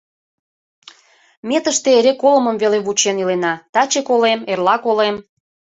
Ме 1.47 1.57
тыште 1.63 1.89
эре 1.97 2.13
колымым 2.21 2.55
веле 2.63 2.77
вучен 2.85 3.17
илена: 3.23 3.53
таче 3.73 4.01
колем, 4.09 4.39
эрла 4.51 4.75
колем... 4.85 5.15